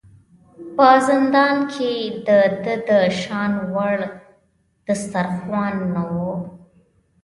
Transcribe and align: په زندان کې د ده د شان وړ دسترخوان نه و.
په 0.75 0.87
زندان 1.07 1.55
کې 1.73 1.91
د 2.27 2.29
ده 2.63 2.75
د 2.87 2.89
شان 3.21 3.51
وړ 3.73 3.97
دسترخوان 4.85 5.75
نه 5.93 6.03
و. 6.13 6.15